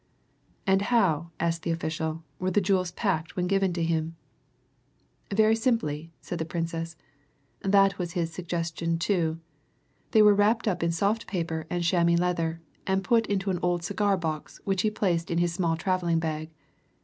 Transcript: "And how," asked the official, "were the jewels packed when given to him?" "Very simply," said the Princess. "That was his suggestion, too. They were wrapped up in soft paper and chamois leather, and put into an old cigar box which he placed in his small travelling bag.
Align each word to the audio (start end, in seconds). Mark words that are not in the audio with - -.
"And 0.65 0.81
how," 0.81 1.29
asked 1.39 1.61
the 1.61 1.69
official, 1.69 2.23
"were 2.39 2.49
the 2.49 2.59
jewels 2.59 2.89
packed 2.89 3.35
when 3.35 3.45
given 3.45 3.71
to 3.73 3.83
him?" 3.83 4.15
"Very 5.31 5.55
simply," 5.55 6.11
said 6.21 6.39
the 6.39 6.43
Princess. 6.43 6.95
"That 7.61 7.99
was 7.99 8.13
his 8.13 8.33
suggestion, 8.33 8.97
too. 8.97 9.39
They 10.09 10.23
were 10.23 10.33
wrapped 10.33 10.67
up 10.67 10.81
in 10.81 10.91
soft 10.91 11.27
paper 11.27 11.67
and 11.69 11.83
chamois 11.83 12.15
leather, 12.17 12.61
and 12.87 13.03
put 13.03 13.27
into 13.27 13.51
an 13.51 13.59
old 13.61 13.83
cigar 13.83 14.17
box 14.17 14.59
which 14.63 14.81
he 14.81 14.89
placed 14.89 15.29
in 15.29 15.37
his 15.37 15.53
small 15.53 15.77
travelling 15.77 16.17
bag. 16.17 16.49